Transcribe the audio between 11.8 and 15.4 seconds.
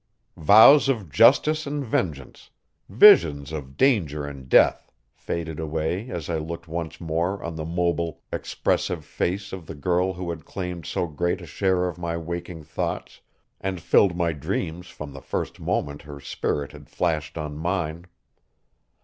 of my waking thoughts and filled my dreams from the